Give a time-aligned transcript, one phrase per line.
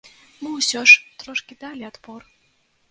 [0.45, 2.21] Мы ўсё ж трошкі далі адпор.